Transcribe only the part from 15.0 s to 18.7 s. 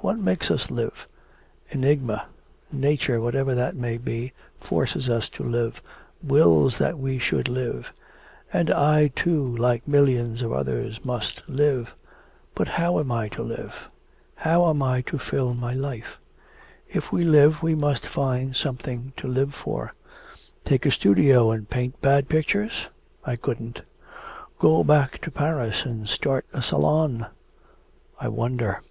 to fill my life? If we live we must find